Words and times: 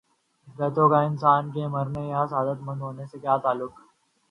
کتوں 0.57 0.89
کا 0.89 0.99
انسان 1.01 1.51
کے 1.51 1.67
مرنے 1.67 2.07
یا 2.07 2.25
صحت 2.25 2.61
مند 2.61 2.81
ہونے 2.81 3.05
سے 3.05 3.19
کیا 3.19 3.37
تعلق 3.37 3.79